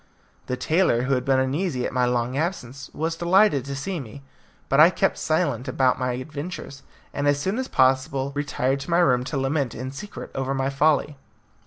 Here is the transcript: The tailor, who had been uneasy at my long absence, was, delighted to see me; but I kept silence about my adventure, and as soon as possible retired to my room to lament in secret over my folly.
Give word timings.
The 0.47 0.57
tailor, 0.57 1.03
who 1.03 1.13
had 1.13 1.25
been 1.25 1.39
uneasy 1.39 1.85
at 1.85 1.93
my 1.93 2.05
long 2.07 2.35
absence, 2.35 2.89
was, 2.91 3.15
delighted 3.15 3.63
to 3.65 3.75
see 3.75 3.99
me; 3.99 4.23
but 4.67 4.79
I 4.79 4.89
kept 4.89 5.19
silence 5.19 5.67
about 5.67 5.99
my 5.99 6.13
adventure, 6.13 6.71
and 7.13 7.27
as 7.27 7.39
soon 7.39 7.59
as 7.59 7.67
possible 7.67 8.31
retired 8.33 8.79
to 8.79 8.89
my 8.89 8.97
room 8.97 9.23
to 9.25 9.37
lament 9.37 9.75
in 9.75 9.91
secret 9.91 10.31
over 10.33 10.55
my 10.55 10.71
folly. 10.71 11.17